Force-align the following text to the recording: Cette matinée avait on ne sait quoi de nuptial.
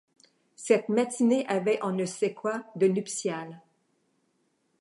Cette 0.55 0.89
matinée 0.89 1.45
avait 1.45 1.77
on 1.83 1.91
ne 1.91 2.05
sait 2.05 2.33
quoi 2.33 2.63
de 2.75 2.87
nuptial. 2.87 3.61